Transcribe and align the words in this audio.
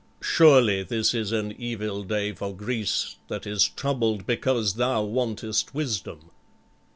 Surely 0.19 0.81
this 0.81 1.13
is 1.13 1.31
an 1.31 1.51
evil 1.59 2.03
day 2.03 2.31
for 2.33 2.55
Greece, 2.55 3.17
that 3.27 3.45
is 3.45 3.67
troubled 3.69 4.25
because 4.25 4.73
thou 4.73 5.03
wantest 5.03 5.75
wisdom." 5.75 6.31